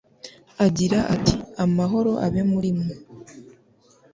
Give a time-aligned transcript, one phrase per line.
[0.65, 2.95] agira ati: "Amahoro abe muri mwe."